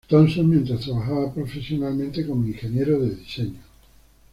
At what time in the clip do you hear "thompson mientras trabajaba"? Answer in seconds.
0.09-1.31